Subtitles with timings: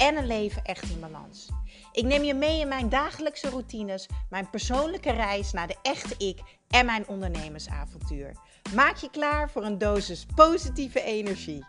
[0.00, 1.48] en een leven echt in balans.
[1.92, 6.38] Ik neem je mee in mijn dagelijkse routines, mijn persoonlijke reis naar de echte ik
[6.68, 8.36] en mijn ondernemersavontuur.
[8.74, 11.66] Maak je klaar voor een dosis positieve energie.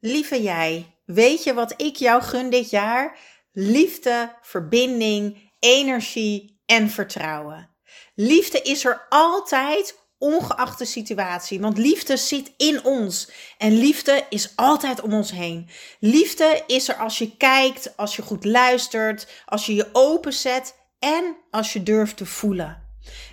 [0.00, 3.18] Lieve jij, weet je wat ik jou gun dit jaar?
[3.52, 7.70] Liefde, verbinding, energie en vertrouwen.
[8.14, 11.60] Liefde is er altijd ongeacht de situatie.
[11.60, 13.30] Want liefde zit in ons.
[13.58, 15.68] En liefde is altijd om ons heen.
[16.00, 21.36] Liefde is er als je kijkt, als je goed luistert, als je je openzet en
[21.50, 22.84] als je durft te voelen.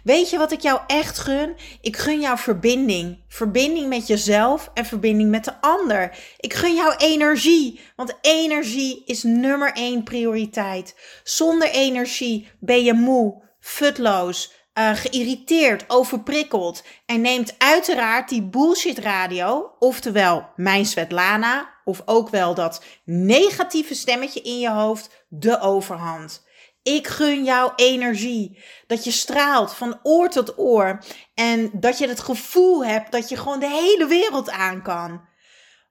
[0.04, 1.56] Weet je wat ik jou echt gun?
[1.82, 3.24] Ik gun jou verbinding.
[3.28, 6.18] Verbinding met jezelf en verbinding met de ander.
[6.40, 10.96] Ik gun jou energie, want energie is nummer één prioriteit.
[11.24, 19.76] Zonder energie ben je moe, futloos, uh, geïrriteerd, overprikkeld en neemt uiteraard die bullshit radio,
[19.80, 26.44] oftewel mijn Svetlana, of ook wel dat negatieve stemmetje in je hoofd, de overhand.
[26.84, 28.64] Ik gun jou energie.
[28.88, 31.04] Dat je straalt van oor tot oor.
[31.34, 35.22] En dat je het gevoel hebt dat je gewoon de hele wereld aan kan.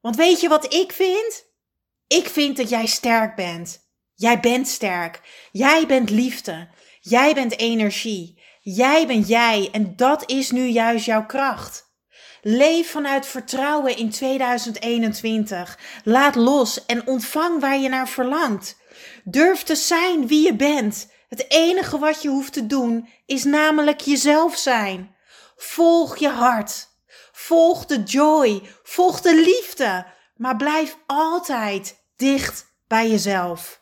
[0.00, 1.44] Want weet je wat ik vind?
[2.06, 3.90] Ik vind dat jij sterk bent.
[4.14, 5.20] Jij bent sterk.
[5.52, 6.68] Jij bent liefde.
[7.00, 8.41] Jij bent energie.
[8.64, 11.90] Jij bent jij en dat is nu juist jouw kracht.
[12.42, 15.78] Leef vanuit vertrouwen in 2021.
[16.04, 18.76] Laat los en ontvang waar je naar verlangt.
[19.24, 21.10] Durf te zijn wie je bent.
[21.28, 25.16] Het enige wat je hoeft te doen is namelijk jezelf zijn.
[25.56, 26.88] Volg je hart.
[27.32, 28.62] Volg de joy.
[28.82, 30.06] Volg de liefde.
[30.36, 33.81] Maar blijf altijd dicht bij jezelf.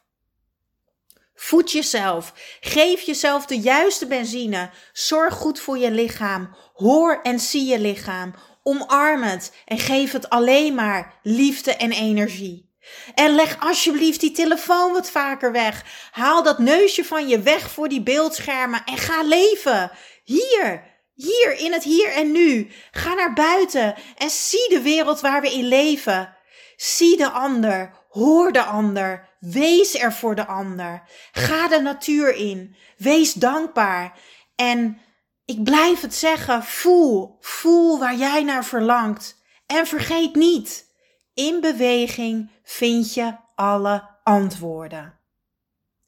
[1.42, 2.32] Voed jezelf.
[2.60, 4.70] Geef jezelf de juiste benzine.
[4.92, 6.56] Zorg goed voor je lichaam.
[6.74, 8.34] Hoor en zie je lichaam.
[8.62, 12.70] Omarm het en geef het alleen maar liefde en energie.
[13.14, 15.84] En leg alsjeblieft die telefoon wat vaker weg.
[16.10, 19.90] Haal dat neusje van je weg voor die beeldschermen en ga leven.
[20.24, 20.84] Hier,
[21.14, 22.70] hier in het hier en nu.
[22.90, 26.36] Ga naar buiten en zie de wereld waar we in leven.
[26.76, 31.02] Zie de ander, hoor de ander, wees er voor de ander.
[31.32, 34.18] Ga de natuur in, wees dankbaar.
[34.54, 34.98] En
[35.44, 39.42] ik blijf het zeggen, voel, voel waar jij naar verlangt.
[39.66, 40.86] En vergeet niet,
[41.34, 45.18] in beweging vind je alle antwoorden.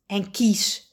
[0.07, 0.93] En kies,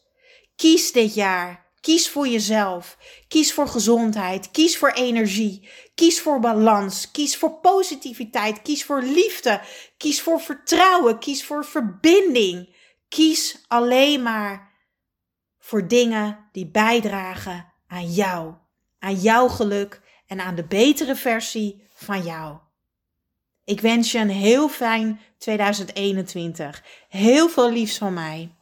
[0.56, 2.98] kies dit jaar Kies voor jezelf.
[3.28, 4.52] Kies voor gezondheid.
[4.52, 5.70] Kies voor energie.
[5.96, 7.12] Kies voor balans.
[7.12, 8.62] Kies voor positiviteit.
[8.62, 9.62] Kies voor liefde.
[9.98, 11.20] Kies voor vertrouwen.
[11.20, 12.76] Kies voor verbinding.
[13.08, 14.72] Kies alleen maar
[15.60, 18.54] voor dingen die bijdragen aan jou.
[19.00, 22.58] Aan jouw geluk en aan de betere versie van jou.
[23.64, 26.84] Ik wens je een heel fijn 2021.
[27.10, 28.59] Heel veel liefs van mij.